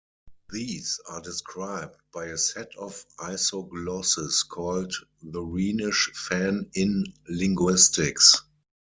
[0.49, 8.41] These are described by a set of isoglosses called the Rhenish fan in linguistics.